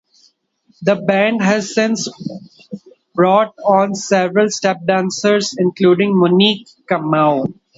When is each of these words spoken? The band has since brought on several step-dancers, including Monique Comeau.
The 0.81 0.95
band 0.95 1.43
has 1.43 1.75
since 1.75 2.07
brought 3.13 3.53
on 3.63 3.93
several 3.93 4.49
step-dancers, 4.49 5.53
including 5.59 6.17
Monique 6.17 6.67
Comeau. 6.89 7.53